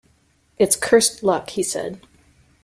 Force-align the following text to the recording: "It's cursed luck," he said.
"It's 0.57 0.75
cursed 0.75 1.21
luck," 1.21 1.51
he 1.51 1.61
said. 1.61 2.01